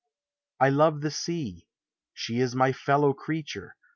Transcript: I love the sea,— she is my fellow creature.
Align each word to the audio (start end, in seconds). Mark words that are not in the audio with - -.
I 0.59 0.69
love 0.69 1.01
the 1.01 1.11
sea,— 1.11 1.67
she 2.15 2.39
is 2.39 2.55
my 2.55 2.71
fellow 2.73 3.13
creature. 3.13 3.75